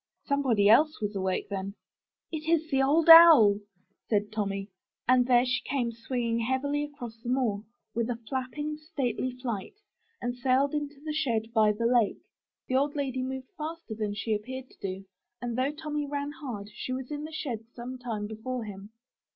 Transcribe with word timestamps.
Somebody 0.25 0.67
else 0.67 0.99
was 0.99 1.15
awake, 1.15 1.49
then. 1.49 1.75
*'It's 2.31 2.71
the 2.71 2.81
Old 2.81 3.07
Owl,*' 3.07 3.59
said 4.09 4.31
Tommy; 4.31 4.71
and 5.07 5.27
there 5.27 5.45
she 5.45 5.61
came 5.63 5.91
swinging 5.91 6.39
heavily 6.39 6.83
across 6.83 7.21
the 7.21 7.29
moor 7.29 7.63
with 7.93 8.09
a 8.09 8.15
flapping, 8.27 8.77
stately 8.79 9.33
flight, 9.39 9.75
and 10.19 10.35
sailed 10.35 10.73
into 10.73 10.99
the 11.05 11.13
shed 11.13 11.53
by 11.53 11.71
the 11.71 11.85
lake. 11.85 12.17
27 12.17 12.17
MY 12.17 12.17
BOOK 12.17 12.17
HOUSE 12.17 12.67
The 12.69 12.75
old 12.77 12.95
lady 12.95 13.21
moved 13.21 13.47
faster 13.55 13.93
than 13.93 14.15
she 14.15 14.33
appeared 14.33 14.71
to 14.71 14.79
do, 14.81 15.05
and 15.39 15.55
though 15.55 15.71
Tommy 15.71 16.07
ran 16.07 16.31
hard 16.31 16.71
she 16.73 16.91
was 16.91 17.11
in 17.11 17.23
the 17.23 17.31
shed 17.31 17.65
some 17.75 17.99
time 17.99 18.25
before 18.25 18.63
him. 18.63 18.89